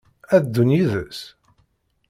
Ad 0.35 0.43
ddun 0.45 0.75
yid-s? 0.75 1.19